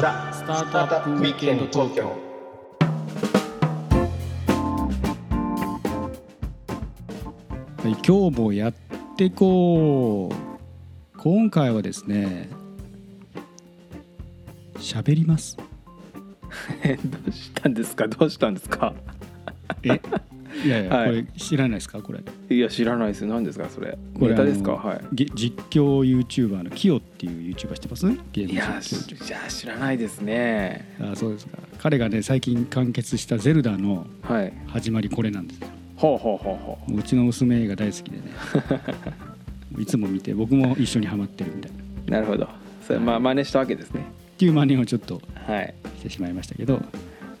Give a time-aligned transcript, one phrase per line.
[0.00, 2.04] ザ・スタートアップウィークエンド東京
[7.82, 8.74] はい、今日もやっ
[9.16, 11.18] てこう。
[11.18, 12.48] 今回はですね
[14.76, 15.56] 喋ります。
[16.82, 18.06] え どうしたんですか？
[18.08, 18.94] どうしたんですか？
[19.82, 20.00] え
[20.64, 21.06] いやいや、はい。
[21.08, 22.00] これ知らないですか？
[22.02, 22.20] これ。
[22.56, 23.24] いや知らないです。
[23.26, 23.68] 何ですか？
[23.68, 23.96] それ。
[24.18, 24.72] これネタですか？
[24.72, 28.06] はげ実況 YouTuber のキヨっていう YouTuber 知ってます？
[28.32, 30.94] ゲームいいやじゃあ知らないですね。
[31.00, 31.58] あそうですか。
[31.78, 34.52] 彼がね最近完結した「ゼルダ」のはい。
[34.68, 35.66] 始まりこれなんですよ。
[35.96, 38.24] ほうほうほうほもううちの娘が大好きでね。
[39.78, 41.72] いつも見て僕も一緒にハマってるみたい
[42.06, 42.12] な。
[42.16, 42.48] なるほど。
[42.86, 44.02] それまあ真似したわけですね。
[44.36, 45.74] ていう真似をちょっとはい。
[45.98, 46.80] してしまいましたけど、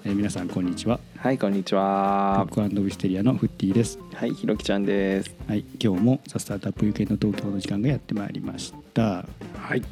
[0.06, 1.00] えー皆さんこんにちは。
[1.16, 3.98] はいこんにちタはックウィステリアのフッティです。
[4.14, 5.34] はいひろきちゃんです。
[5.48, 9.24] はい今日も「ザ・スタートアップ UK の東京」の時間がやってまいりました。
[9.56, 9.82] はい。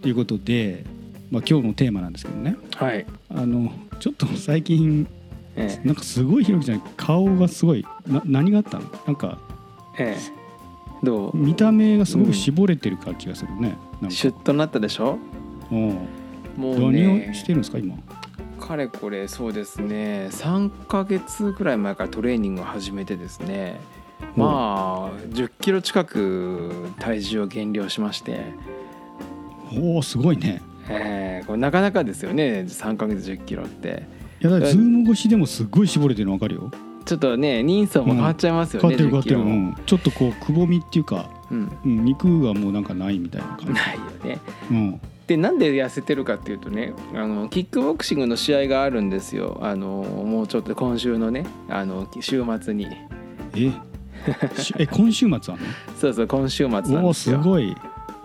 [0.00, 0.84] ということで、
[1.30, 2.56] まあ、今日のテーマなんですけどね。
[2.76, 3.04] はい。
[3.28, 5.06] あのちょっと最近
[5.56, 8.84] えなんかすごいひろきちゃん顔がすごいな何があったの？
[9.06, 9.38] なんか
[9.98, 10.20] ええ。
[11.02, 11.36] えどう？
[11.36, 14.16] 見た目がすごく絞れてる感じがするね、なんか。
[14.16, 15.18] シュッとなったでしょ？
[15.70, 15.74] う。
[15.74, 15.88] ん
[16.56, 17.94] もう何ねをしてるんですか今？
[18.68, 20.28] かれこれそうですね。
[20.30, 23.80] 3ヶ月ぐらい前からトレーニングを始めてですね。
[24.36, 28.52] まあ1 0キロ近く体重を減量しまして、
[29.74, 30.60] おおすごいね。
[30.90, 32.66] えーこれなかなかですよね。
[32.68, 34.06] 3ヶ月1 0キロって。
[34.40, 36.70] いやだズーム越しでもすごい絞れてるの分かるよ。
[37.06, 41.72] ちょっとね人相も変わっちゃいますよね、変わってる変わってる、10キロもうん、ちょっとこうくぼみっていうか、うん。
[41.86, 44.38] うん、肉がもうなんかないみたいな感じ、ないよね。
[44.70, 49.58] うん、でなんで痩せてるかっていうとねあのキックボクシングの試合があるんですよ。
[49.62, 52.86] あのもうちょっと今週のねあの週末に。
[53.54, 53.70] え？
[54.56, 55.60] し え今週末あん
[55.96, 57.36] そうそう今週末なんですよ。
[57.36, 57.76] すごい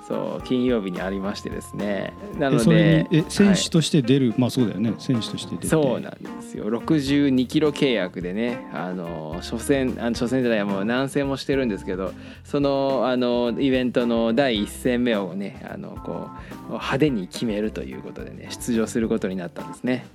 [0.08, 2.14] そう金曜日にありましてですね。
[2.38, 4.94] なえのでにえ選手として出る、まあそうだよね。
[5.00, 5.68] 選手として出て。
[5.68, 6.66] そうなんですよ。
[6.70, 12.14] 62キロ契約でねあの初戦あの初戦じゃないもう何戦もしてるんですけど
[12.44, 16.30] そのあのイベントの第一戦目をねあのこ
[16.66, 20.06] う派手に決めるということでね出場することになったんですね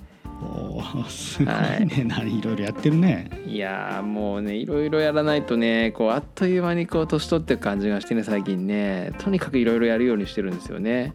[1.09, 2.06] すごいね、はい。
[2.06, 3.31] 何いろいろやってるね。
[3.47, 9.12] いやーもうねいろいろやらないとねこうあっという間にこう年取ってる感じがしてね最近ね。
[9.19, 11.15] とにかくいろいろやるようにしてるんですよね、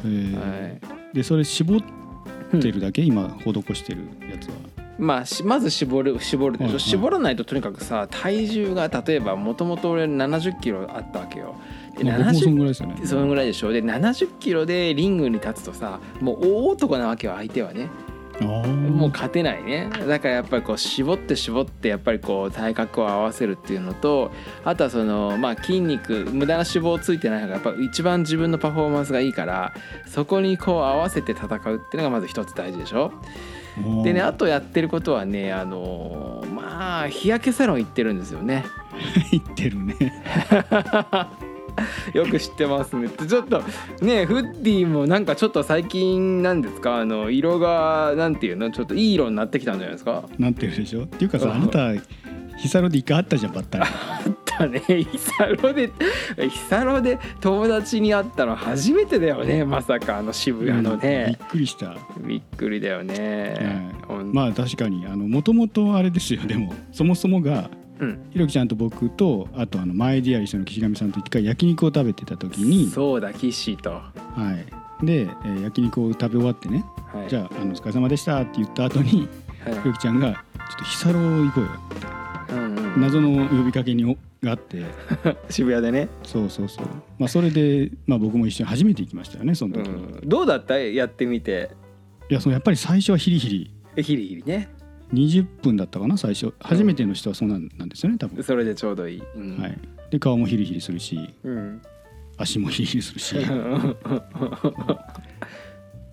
[0.00, 0.34] えー。
[0.34, 0.68] は
[1.12, 1.14] い。
[1.14, 1.80] でそれ絞っ
[2.60, 4.54] てるだけ、今施してるやつは。
[4.98, 6.80] まあしまず絞る絞るでしょ、うんうん。
[6.80, 11.54] 絞らないととにかくさ体重が例えばもともと俺70キロあったわけよ。
[11.96, 13.00] でまあ、僕もそん70ぐらいですよね。
[13.04, 13.70] そのぐらいでしょ。
[13.70, 17.88] で70キロでリングに立つとさもう大男なわけよ相手はね
[18.44, 19.88] もう勝てないね。
[20.06, 24.30] だからやっぱりこう絞って絞ってやっぱりこう体格を合わせるっていうのと
[24.64, 29.72] あとはそのまあ筋肉無駄な脂肪ついてない方がやっぱ一番自分のパフォーマンスがいいから
[30.06, 33.12] そこにこう合わせて戦うっていうのがまず一つ大事でしょ。
[34.02, 38.64] でねあとやってることはねあのーまあ日焼けサロン行ってるんですよね。
[39.30, 39.94] 言ってるね
[42.14, 43.08] よく知ってますね。
[43.08, 43.62] ちょっと
[44.02, 46.96] ねフッディもなんかちょっと最近なんですか？
[46.98, 48.70] あの色がなんていうの？
[48.70, 50.24] ちょっといい色になってきたんじゃないですか？
[50.38, 51.92] なってるでしょっていうかさうんあなた
[52.58, 53.84] ヒサロで一回あったじゃんばったり
[54.58, 54.80] だね。
[55.04, 55.90] ヒサロで
[56.50, 60.98] ヒサロで友達に会ったの初めてだよねまさかあの渋谷のうん。
[61.00, 61.94] びっね、くりした。
[62.20, 66.74] びっくりだよね、ほんまあ確かにもともとあれですよでも。
[66.90, 67.87] そもそもがうん
[68.30, 74.52] ひろきちゃんと僕とあとあの前でやり一緒の岸上さんと一回焼肉を食べてた時に、そうだキッシーと、はは
[75.02, 76.84] い、で、えー焼肉を食べ終わってね、
[77.26, 79.28] い、じゃああの「お疲れ様でした」って言った後に
[79.64, 79.74] はい。
[79.80, 80.32] ひろきちゃんが
[80.70, 81.70] 「ちょっとヒサロ行こうよ」
[82.50, 84.82] うんうん、謎の呼びかけにおがあって。
[85.50, 86.86] 渋谷でね、そうそうそう、
[87.18, 90.78] まあ、それで、まあ、僕も一緒に初めて行きましたよねそのう時、いん、どうだった？
[90.78, 91.70] やってみて。
[92.30, 93.70] やそのやっぱり最初はヒリヒリ。
[93.96, 94.68] えヒリヒリね
[95.12, 96.52] 20分だったかな最初。
[96.60, 99.58] 初めての人はそうなんなんですよね多分、それでちょうどいい、うん。
[99.58, 99.78] はい、
[100.10, 101.80] で顔もヒリヒリするしうん、
[102.36, 103.34] 足もヒリヒリするし。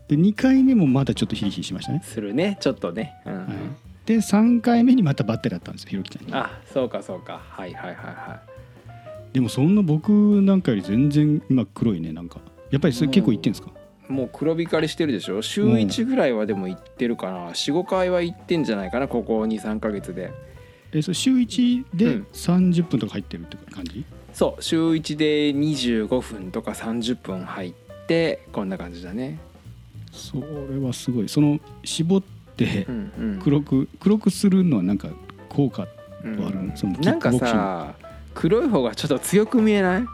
[0.08, 2.58] で2回目もまだちょっとヒリヒリしましたね、するね。
[2.60, 3.36] ちょっとね、うん。
[3.38, 3.48] はい、
[4.06, 6.34] で3回目にまたバッテリーだったんですよひろきちゃんに。
[6.34, 7.42] あそうかそうか。
[7.50, 8.42] はいはいはいは
[9.34, 10.12] でもそんな僕
[10.44, 12.40] なんかより全然今黒いねなんか。
[12.72, 13.70] やっぱりそれ結構いってんですか？
[13.70, 13.74] い
[14.08, 15.42] もう黒光りしてるでしょ？
[15.42, 17.50] 週1ぐらいはでも行ってるかな。
[17.52, 20.32] 45回は行ってんじゃないかなここ23か月で。
[20.94, 27.74] えそれ週1うでん30分とか入ってるって感じ、そう週1で25分とか30分入っ
[28.08, 29.40] てこんな感じだね。
[30.12, 31.28] それはすごい。
[31.30, 32.24] その絞っ
[32.56, 33.40] てうんうん。
[33.44, 35.10] 黒く黒くするのはなんか
[35.50, 35.88] 効果
[36.24, 37.96] うんあるそのキなんかさ
[38.34, 40.06] 黒い方がちょっと強く見えない？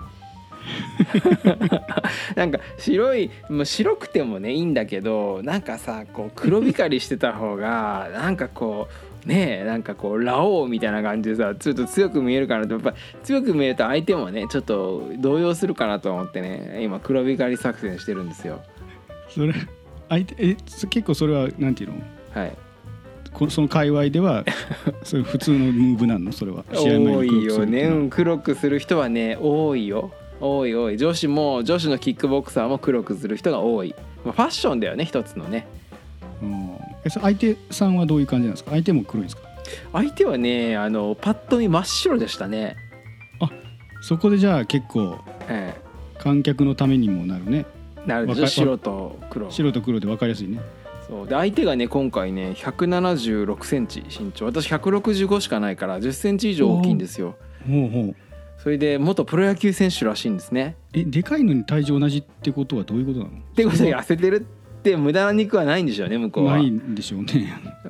[2.36, 8.88] なんか白いもう白くてもねいいんだけどなんかさこう黒光りしてた方がなんかこ
[9.25, 12.74] うねえなんかこうラオウみたいな感じでさちょっと強く見えるかなと。
[12.74, 12.94] やっぱ
[13.24, 18.62] 強く見えると相手もねちょっと動揺するかなと思ってね今黒光り作戦してるんですよ。
[19.30, 19.54] それ
[20.10, 21.96] 相手えそ結構それはなんていうの？
[22.34, 22.58] はい。
[23.31, 24.44] こその界隈では
[25.04, 26.31] それ普通のムーブなの？
[26.31, 26.66] それは。
[26.74, 27.66] 試合前に多いよ。
[27.66, 30.12] ね黒くする人はね多いよ
[30.42, 30.98] 多い多い。
[30.98, 33.96] 女子も女子のキックボクサーも黒くする人が多い、
[34.26, 35.68] まあ、ファッションだよね一つのね。
[36.42, 36.78] うん。
[37.06, 38.72] えそ相手さんはどういう感じなんですか？
[38.72, 39.44] 相手も黒いんですか？
[39.94, 42.76] 相手はねあのパッと見真っ白でしたね、
[44.02, 45.80] そこでじゃあ結構え
[46.18, 47.66] 観客のためにもなるね。
[48.06, 48.28] え、なる。
[48.28, 49.50] わか白と黒。
[49.50, 50.60] 白と黒で分かりやすいね。
[51.08, 51.28] そう。
[51.28, 54.48] で相手がね今回ね1 7 6センチ身長。
[54.48, 57.36] 私165しかないから1 0センチ以上大きいんですよ。
[57.68, 58.16] ほうほう
[58.62, 60.75] それで元プロ野球選手らしいんですね。
[60.94, 63.31] えでかいのに体重同じってことはどういうことなの？
[63.31, 64.46] ってことで痩せてる
[64.80, 66.58] って無駄な肉はないんでしょうね向こうは。
[66.58, 67.54] ないんでしょうね。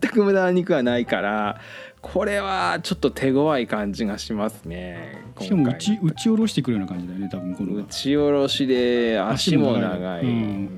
[0.00, 1.60] 全く無駄な肉はないから
[2.00, 7.74] これはちょっと手強い感じがしますねしかも打ち打ち下ろしてくるような感じだよね多分この。
[7.74, 10.22] 打ち下ろしで足も長い。
[10.22, 10.28] うん。
[10.28, 10.68] うん。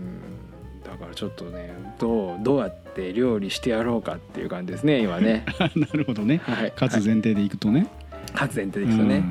[0.83, 5.45] だからちょっとねどうどうやって料理してやろうかっていう感じですね今ね。
[5.77, 6.41] なるほどね。
[6.43, 6.73] はい。
[6.79, 7.87] 勝つ前提でいくとね、
[8.33, 9.23] 勝つ前提でいくとね、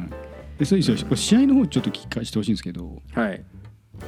[0.60, 0.98] うそうですよ。
[0.98, 3.44] これ試合の方ちょっと聞かせてほしいんですけどはい。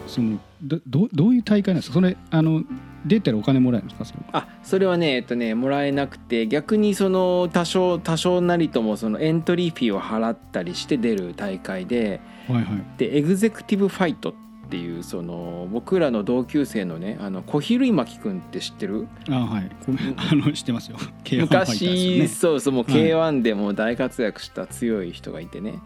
[0.07, 1.95] そのどどどういう大会なんですか？
[1.95, 2.63] それあの
[3.05, 4.05] 出たらお金もらえるんですか？
[4.05, 4.39] それは。
[4.39, 12.83] あそれはねえっとねもらえなくて逆にその多少多少なりともそのエントリーフィーを払ったりして出る大会ではいはい。
[12.97, 14.39] でエグゼクティブファイトって
[14.77, 19.07] いうその僕らの同級生のねあの小比類巻くんって知ってる？
[19.29, 19.69] あはい。
[19.85, 20.97] こ あの知ってますよ。
[21.23, 25.79] K1 ファイターですよ昔、ねそうそうもうはい K1 でも大活躍した強い人がいてね、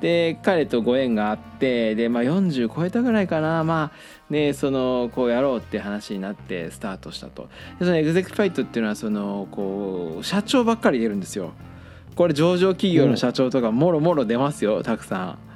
[0.00, 3.64] で彼とご縁があってで、まあ、40超えたぐらいかな。
[3.64, 7.48] まあねそのこうやろうって話になってスタートしたと。
[7.78, 11.52] でそのエグゼクティブファイトっていうのはそのこう社長ばっかり出るんですよ。
[12.16, 15.49] これ上場企業の社長とかもろもろ出ますよたくさん。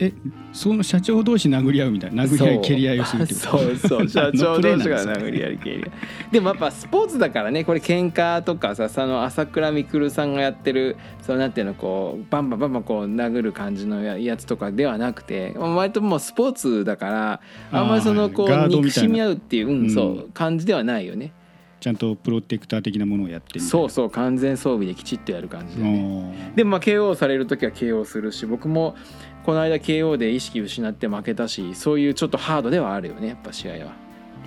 [0.00, 0.12] え
[0.52, 5.90] その社長同士殴り合うみたいな殴り合い蹴り合いをするってことそうそう社長同士が殴り合い蹴り合い。
[6.30, 17.40] でもやっぱスポーツだからねこれ喧嘩とかさその朝倉未来さんがやってるそのなんていうのこうバンバンバンバンこう殴る感じのややつとかではなくて割ともうスポーツだから
[17.72, 21.32] あんまりそのこう憎しみ合うっていう、うんうんそう感じではないよね
[21.80, 26.52] ちゃんとプロテクター的なものをやってそうそう完全装備できちっとやる感じでね。
[26.56, 28.96] でまあ KO される時は KO するし僕も
[29.44, 33.92] この間 KO で意識失って負けたしそういうちょっとハードではあるよねやっぱ試合は。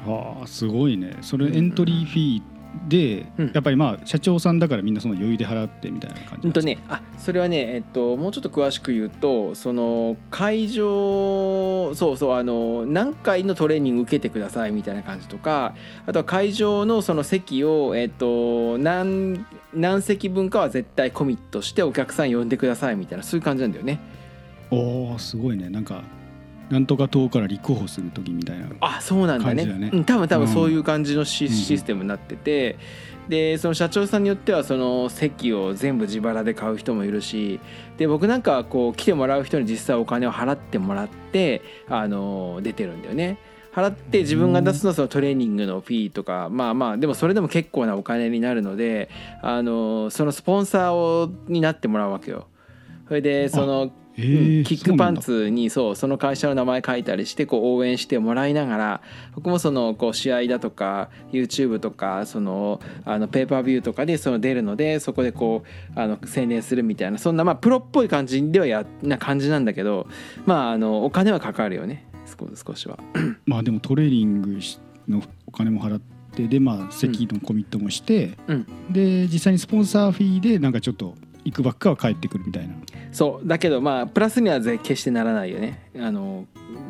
[0.05, 1.17] はあすごいね。
[1.21, 2.41] それエントリーフィー
[2.87, 3.51] で、うん。
[3.53, 15.75] やっぱりまあ社長さんだからみんなその余裕で払ってみたいな感じうんとね、あそれはね、えっと、もうちょっと詳しく言うとその会場そうそうあの何回のトレーニング受けてくださいみたいな感じとか
[16.05, 23.99] あとは会場のその席を、えっと、何何席分かは絶対コミットしてお客さん呼んでくださいみたいなそういう感じなんだよね。
[24.69, 25.69] おおすごいね。
[25.69, 26.01] なんか
[26.71, 29.91] なんとか党から立候補する時みたいなあそうなんだね。
[29.93, 30.53] うん、多分多分うん。
[30.53, 32.77] そういう感じのシ,、ステムになってて。
[33.29, 37.61] でその社長さんによってはその席を全部自腹で買う人もいるし
[37.97, 43.37] で僕なんかはこう来てもらう人に実際お金を払ってもらってあの出てるんだよね。
[43.73, 49.09] 払って自分が出すのはそのトレーニングのフィーとかまあまあでもそれでも結構なお金になるので
[49.41, 52.47] あのそのスポンサーをになってもらうわけよ。
[53.07, 59.01] それでそのえーうんキックパンツにそうその会社の名前書いたりしてこう応援してもらいながら
[59.35, 65.63] 僕もそのこう試合だとか YouTube とかそのあのペーパービューとかでその出るのでそこでこ
[65.95, 70.07] うあの宣伝するみたいなそんなまあプロっぽい感じではやな感じなんだけど
[70.45, 72.07] まああのお金はかかるよね。
[72.25, 72.97] 少少しは。
[73.45, 76.01] まあでもトレーニングしのお金も払っ
[76.33, 78.67] てでまあ席のコミットもして、うん。
[78.89, 82.75] で実際にスポンサーフィーでなんかちょっといくばっかは帰ってくるみたいな。
[83.11, 85.89] そうだけどまあプラスにはぜ決してならないよね。
[85.99, 86.45] あの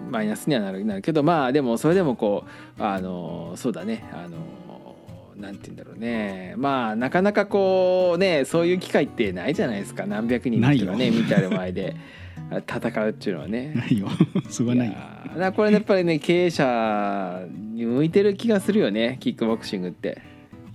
[0.09, 2.43] マイナスにはなるなるけどまあでもそれでもこ
[2.77, 4.03] うあのそうだね。
[4.13, 4.95] あの
[5.37, 6.53] なんて言うんだろうね。
[6.57, 10.05] まあなかなかこうねそういう機会ってないじゃないですか。
[10.05, 11.95] 何百人の人がね見てある前で。
[12.51, 13.73] 戦うっていうのはね。
[13.73, 14.09] ないよ。
[14.49, 14.87] それはない。
[14.87, 19.17] よやーだからこれやっぱりね経営者に向いてる気がするよね。
[19.21, 20.30] キックボクシングって。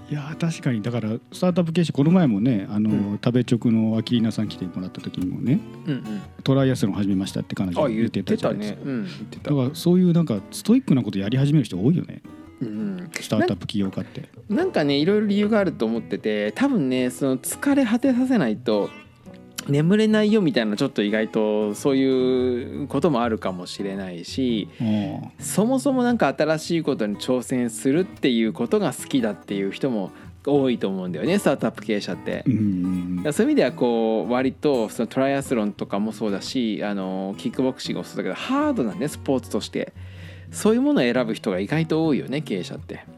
[0.09, 8.79] いやー確かにだからスタートアップ経営者この前もねあの、うん食べ直のアキリーナさん来てもらった時にもねうんうん、トライアスロン始めましたって彼女あ言ってたじゃないですか。
[8.79, 9.57] ねうん、言ってただ。
[9.57, 12.23] からそういうなんかストイックなことやり始める人多いよね
[12.61, 14.29] うんスタートアップ起業家って。
[14.49, 18.91] なんかねいろいろ理由があると思ってて多分ねその疲れ果てさせないと
[19.69, 30.11] 眠れないよみたいなちょっと意外とそういうこともあるかもしれないしおうそもそもなんか新しいことに挑戦するっていうことが好きだっていう人も
[30.47, 32.51] 多いと思うんだよねスタートアップ経営者ってう。
[32.51, 39.93] んそういう意味ではこう割とそのトライアスロンとかもそうだしあのキックボクシングもそうだけどハードなねスポーツとして
[40.53, 43.16] そういうものを選ぶ人が意外と多いよね経営者って。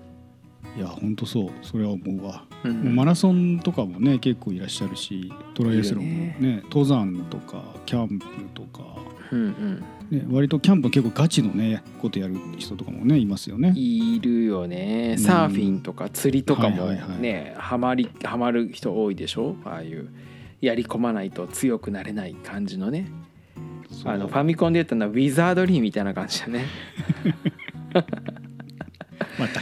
[0.78, 1.50] いや本当そう。
[1.62, 2.82] それは思うわ、うん。
[2.84, 6.36] もうマラソンとかもね結構いらっしゃるしトライアスロンもいね。
[6.40, 8.84] る登山とかキャンプとか、
[9.32, 9.84] うんうん。
[10.10, 13.72] ね、割とキャンプ結構ガチのねことやる人とかもねいますよね。
[13.74, 15.16] いるよね。
[15.18, 15.22] うん。
[15.22, 17.20] サーフィンとか釣りとかもはいはいはい。
[17.20, 19.56] ねハマりハマる人多いでしょ？
[19.64, 20.08] ああいう
[20.60, 23.10] やり込まないと強くなれない感じのね。
[24.04, 26.66] あのファミコンで言ったのはウィザードリーみたいな感じだね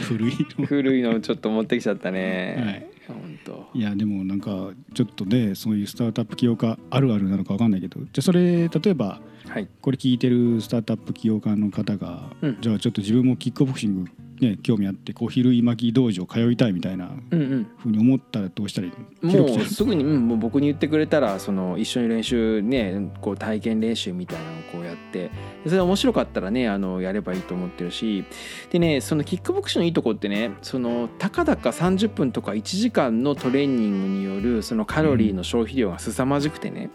[0.07, 0.65] 古いの。
[0.65, 7.99] 古いのちょっと持ってきちゃったはねい本当いやでもなんかちょっとねそういうスタートアップ起業家あるあるなのかわかんないけど。
[7.99, 9.67] じゃあそれ例えばはい。
[9.81, 12.57] これ聞いてるスタートアップ起業家の方が、うん。
[12.59, 14.09] じゃあちょっと自分もキックボクシング
[14.41, 17.67] ね興味あってこう昼巻き道場通いたいみたいなうんうん。
[17.77, 18.93] ふうに思ったらどうしたらいい
[19.25, 19.31] の？
[19.31, 19.59] ひろきちゃん。
[19.59, 24.43] もうすぐに、うん、もう僕に言ってくれたらその一緒に練習ねこう体験練習みたいな
[24.87, 25.31] やって
[25.63, 28.25] でそれ面白かったらねあのやればいいと思ってるし
[28.71, 36.89] でねそのキックボクシングのいいとこってねそのたかだか30分とか1時間のトレーニングによるそのカロリーの消費量が凄まじくてね、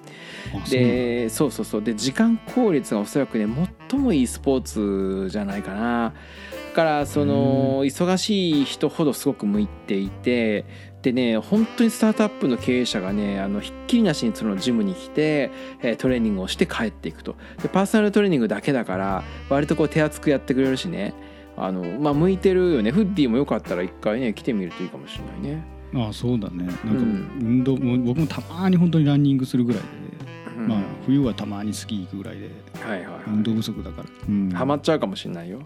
[0.53, 0.71] うなんだ。
[0.71, 1.83] でそうそうそう。
[1.83, 3.47] で時間効率がおそらくね
[3.91, 6.15] 最もいいスポーツじゃないかな。
[6.73, 10.65] だからその忙しい人ほどすごく向いていて
[11.02, 15.50] でね本当にスタートアップの経営者がねあのひっきりなしにそのジムに来て、
[15.82, 17.37] えートレーニングをして帰っていくと。
[17.62, 21.14] でパーソナルトレーニングだけだから割とこう手厚くやってくれるしね。
[21.56, 22.92] あのまあ向いてるよね。
[22.92, 25.64] フッディもよかったら一回ね来てみるといいかもしれないね。
[25.94, 26.64] ああそうだね。
[26.64, 27.28] なんかうん。
[27.40, 29.88] 運動も僕もたまに本当にランニングするぐらいで、
[30.56, 30.68] うん。
[30.68, 32.49] まあ冬はたまにスキー行くぐらいで
[32.80, 33.23] はいはいはい。
[33.26, 34.50] 運動不足だから、うん。
[34.50, 35.61] ハマっちゃうかもしれないよ。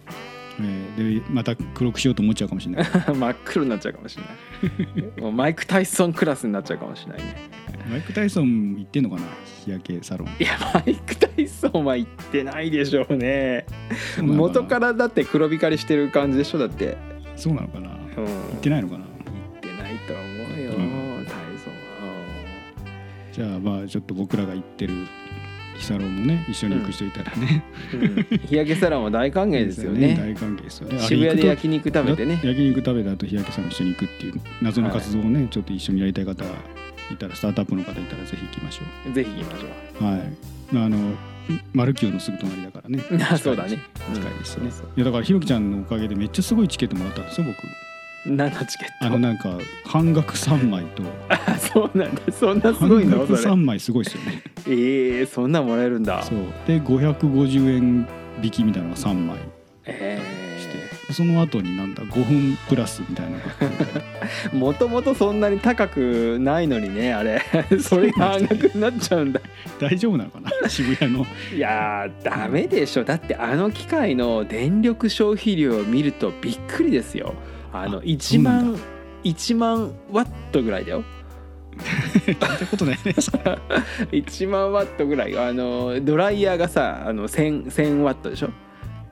[0.58, 2.84] えーでまた黒くしようと思っちゃうかもしれない。
[3.14, 5.20] 真っ黒になっちゃうかもしれない。
[5.20, 7.50] もうマイク・タイソンクラスになっちゃうかもしれないね。
[7.90, 9.22] マイク・タイソン行ってんのかな？
[9.64, 10.28] 日焼けサロン。
[10.28, 13.66] いやマイク・タイソンは言ってないでしょうね。
[14.20, 16.96] 元からだって黒光りしてる感じでしょだって。
[17.36, 17.90] そうなのかな？
[17.90, 18.25] うん。
[18.25, 19.04] 行ってないのかな？
[19.62, 21.26] 言ってないと思うよ、うん。
[21.26, 21.70] タイソ
[23.32, 24.94] じゃあまあちょっと僕らが行ってる
[25.78, 30.16] ヒサロンもね一緒に行く人いたらね、ンは、うん、日焼けサロンは大歓迎ですよね。
[30.18, 30.99] 大歓迎ですよね。
[31.00, 32.40] 渋谷で焼肉食べてね。
[32.42, 36.50] 焼肉食べた後日焼けさんも一緒に行くっていう謎の活動をね、ちょっと一緒にやりたい方が
[37.12, 39.66] いたらスタートアップの方いたらぜひ行きましょぜひ行きましょ
[40.00, 40.04] う。
[40.04, 40.21] はい。
[40.73, 41.14] まああの
[41.73, 43.00] マルキューのすぐ隣だからね。
[43.38, 43.78] そうだね。
[44.14, 47.59] 近いですよね、いやだからひろきちゃんのおかげでめっちゃすごいチケットもらったんですよ僕
[48.26, 49.06] 何のチケット。
[49.06, 51.02] あのなんか半額3枚と。
[51.28, 52.21] あ そうなんだ。
[52.33, 53.18] そんなすご半いの？
[53.21, 54.42] 額それ3枚すごいですよね。
[54.66, 56.23] えー、そんなんもらえるんだ。
[56.23, 56.38] そう。
[56.66, 58.09] で550円
[58.42, 59.37] 引きみたいなのが3枚。
[59.87, 60.21] え
[60.59, 60.66] し
[61.09, 61.12] て。
[61.12, 63.38] その後になんだ5分プラスみたいな
[64.52, 67.40] もともとそんなに高くないのにねあれ。
[67.80, 69.40] それが半額になっちゃうんだ。
[69.78, 70.68] 大丈夫なのかな？
[70.68, 71.25] 渋谷の。
[71.54, 73.04] いやーダメでしょ。
[73.04, 77.35] だってあの機械の電力消費量を見るとびっくりですよ
[77.83, 78.80] あのあ1そうなん万
[79.25, 81.04] 1万ワットぐらいだよ。
[82.26, 83.12] 聞いたことないね。
[84.12, 85.37] 1万ワットぐらい。
[85.38, 88.49] あのドライヤーがさあの 1000, 1000ワットでしょ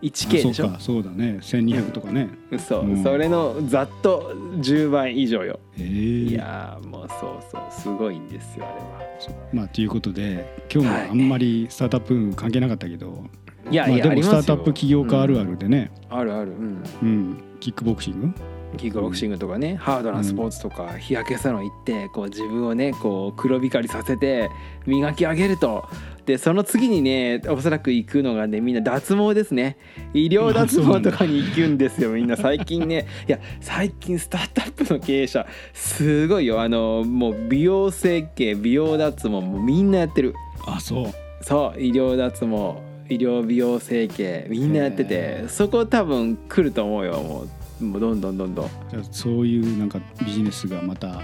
[0.00, 0.54] ？1K でしょ？
[0.54, 0.76] そうか。
[0.80, 1.38] そうだね。
[1.42, 2.30] 1200とかね。
[2.58, 3.02] そう、うん。
[3.02, 5.60] それのざっと10倍以上よ。
[5.78, 5.84] ええ。
[5.84, 7.62] いやーもうそうそう。
[7.70, 9.38] すごいんですよあれは。
[9.52, 11.08] まあということで今日もはい。
[11.10, 13.24] あんまりスタートアップ関係なかったけど、
[13.70, 16.18] いやいや、まあでもスタートアップ起業家あるあるでね、うん。
[16.18, 16.52] あるある。
[16.52, 16.82] うん。
[17.02, 18.28] うん、キックボクシング？
[18.76, 24.50] キックボクシングとかね、ハードなスポーツとか、日焼けサロン行ってこう自分をねこう黒光りさせて
[24.86, 25.84] 磨き上げると。
[26.26, 29.76] でその次にねおそらく行くのがねみんな脱毛ですね。
[30.14, 32.36] 医療脱毛とかに行くんですよ みんな。
[32.36, 33.06] 最近ね。
[33.28, 36.60] いや最近スタートアップの経営者すごいよ。
[36.60, 40.34] あのもう美容整形美容脱毛もうみんなやってる。
[40.66, 41.06] あそう。
[41.42, 47.48] そう医療脱毛医療美容整形みんなやっててそこ多分来ると思うよもう
[47.84, 48.68] もうどんどんどんどん。
[48.90, 51.22] じゃあそういうなんかビジネスがまたは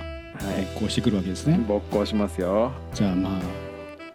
[0.59, 0.79] い。
[0.79, 2.73] こうしてくるわけですね、勃興しますよ。
[2.95, 3.33] じゃあまあ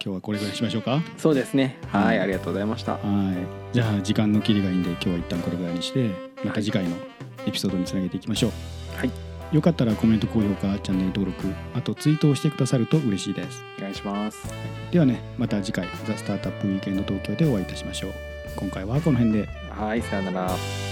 [0.02, 1.00] 今日はこれぐらいにしましょうか。
[1.16, 1.78] そうですね。
[1.88, 2.22] はい、うん。
[2.22, 2.92] ありがとうございました。
[2.92, 3.74] はい。
[3.74, 6.10] じゃあ時間の切りがいいんで今日は一旦これぐらいにして
[6.44, 6.96] また次回の
[7.46, 8.50] エピソードにつなげていきましょう。
[8.96, 9.10] はい。
[9.52, 13.62] よかったらコメント高評価チャンネル登録あとツイートをしてくださると嬉しいです。
[13.78, 14.38] お願いします。
[14.90, 18.10] ではねまた次回「ザ・スタートアップウィーケンド東京」でお会いいたしましょう。
[18.56, 19.48] 今回はこの辺で。
[19.70, 20.85] はいさよなら